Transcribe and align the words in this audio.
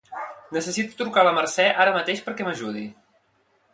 Necessito 0.55 0.97
trucar 1.01 1.23
a 1.23 1.27
la 1.29 1.33
Mercè 1.39 1.67
ara 1.85 1.93
mateix 1.99 2.23
perquè 2.31 2.49
m'ajudi. 2.49 2.87